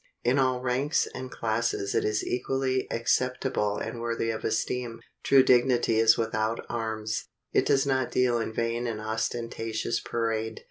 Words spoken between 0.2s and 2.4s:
In all ranks and classes it is